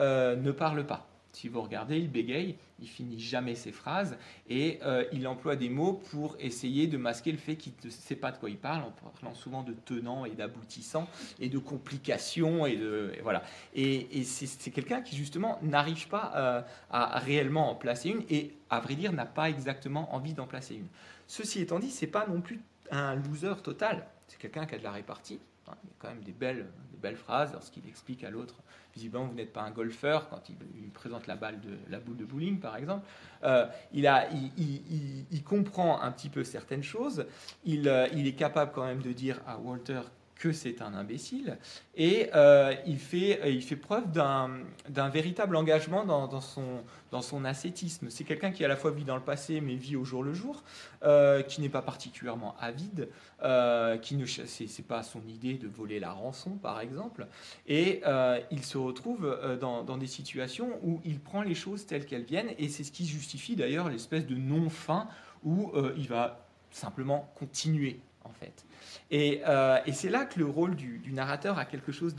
[0.00, 1.08] euh, ne parle pas.
[1.32, 4.16] Si vous regardez, il bégaye, il finit jamais ses phrases
[4.48, 8.14] et euh, il emploie des mots pour essayer de masquer le fait qu'il ne sait
[8.14, 11.08] pas de quoi il parle, en parlant souvent de tenants et d'aboutissants
[11.40, 13.42] et de complications et de voilà.
[13.74, 18.94] Et, c'est quelqu'un qui justement n'arrive pas à réellement en placer une et à vrai
[18.94, 20.88] dire n'a pas exactement envie d'en placer une.
[21.26, 22.60] Ceci étant dit, c'est pas non plus
[22.92, 25.40] un loser total c'est quelqu'un qui a de la répartie.
[25.66, 28.56] il y a quand même des belles, des belles phrases lorsqu'il explique à l'autre,
[28.94, 32.16] visiblement vous n'êtes pas un golfeur, quand il, lui présente la, balle de, la boule
[32.16, 33.06] de bowling par exemple.
[33.42, 37.26] Euh, il, a, il, comprend un petit peu certaines choses,
[37.64, 40.00] il, euh, il, est capable quand même de dire à Walter
[40.36, 41.58] que c'est un imbécile,
[41.96, 48.10] et euh, il, fait, il fait preuve d'un véritable engagement dans, son, dans son ascétisme.
[48.10, 50.34] C'est quelqu'un qui à la fois vit dans le passé, mais vit au jour le
[50.34, 50.62] jour,
[51.04, 53.08] euh, qui n'est pas particulièrement avide,
[53.42, 57.26] euh, qui ne c'est pas son idée de voler la rançon, par exemple,
[57.66, 58.02] et
[58.50, 62.52] il se retrouve dans, dans, des situations où il prend les choses telles qu'elles viennent,
[62.58, 65.08] et c'est ce qui justifie d'ailleurs l'espèce de non-fin
[65.44, 68.64] où il va simplement continuer, en fait.
[69.12, 72.16] Euh, et, c'est là que le rôle du, narrateur a quelque chose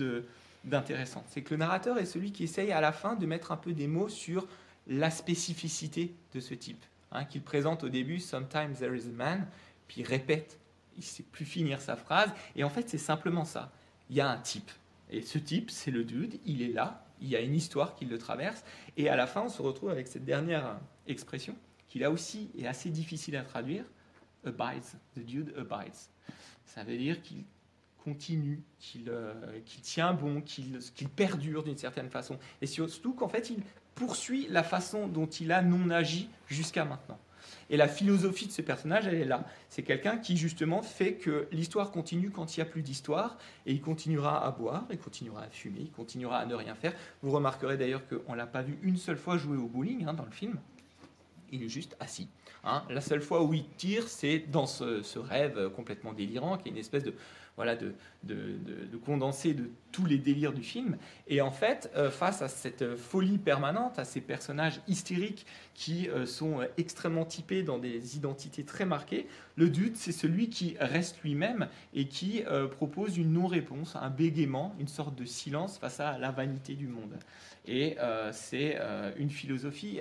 [0.64, 1.24] d'intéressant.
[1.28, 3.74] C'est que le narrateur est celui qui essaye à la fin de mettre un peu
[3.74, 4.48] des mots sur
[4.88, 6.84] la spécificité de ce type.
[7.12, 9.48] Hein, qu'il présente au début, Sometimes there is a man,
[9.88, 10.60] puis il répète,
[10.96, 12.30] il ne sait plus finir sa phrase.
[12.56, 13.72] Et en fait, c'est simplement ça.
[14.10, 14.72] Il y a un type.
[15.10, 18.06] Et ce type, c'est le dude, il est là, il y a une histoire qui
[18.06, 18.64] le traverse.
[18.98, 21.56] Et à la fin, on se retrouve avec cette dernière expression,
[21.88, 23.86] qui là aussi est assez difficile à traduire,
[24.48, 25.96] abides, the dude abides.
[26.66, 27.44] Ça veut dire qu'il
[28.04, 29.34] continue, qu'il euh,
[29.82, 32.38] tient bon, qu'il perdure d'une certaine façon.
[32.62, 33.64] Et surtout qu'en fait, il
[33.96, 37.20] poursuit la façon dont il a non agi jusqu'à maintenant.
[37.70, 39.44] Et la philosophie de ce personnage, elle est là.
[39.70, 43.74] C'est quelqu'un qui justement fait que l'histoire continue quand il n'y a plus d'histoire, et
[43.74, 46.94] il continuera à boire, il continuera à fumer, il continuera à ne rien faire.
[47.22, 50.14] Vous remarquerez d'ailleurs qu'on ne l'a pas vu une seule fois jouer au bowling hein,
[50.14, 50.58] dans le film.
[51.52, 52.28] Il est juste assis.
[52.64, 52.84] Hein.
[52.90, 56.78] La seule fois où il tire, c'est dans ce, rêve complètement délirant, qui est une
[56.78, 57.14] espèce de,
[57.56, 57.94] voilà, de,
[58.24, 58.58] de,
[58.92, 60.98] de, condensé de tous les délires du film.
[61.28, 66.26] Et en fait, euh, face à cette folie permanente, à ces personnages hystériques qui euh,
[66.26, 71.68] sont extrêmement typés dans des identités très marquées, le dude, c'est celui qui reste lui-même
[71.94, 76.32] et qui euh, propose une non-réponse, un bégaiement, une sorte de silence face à la
[76.32, 77.18] vanité du monde.
[77.68, 77.98] Et
[78.32, 78.78] c'est
[79.18, 80.00] une philosophie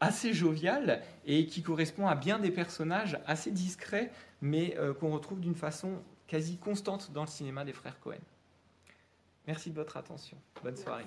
[0.00, 5.40] assez joviale et qui correspond à bien des personnages assez discrets mais euh, qu'on retrouve
[5.40, 8.18] d'une façon quasi constante dans le cinéma des frères Cohen.
[9.46, 10.36] Merci de votre attention.
[10.62, 11.04] Bonne soirée.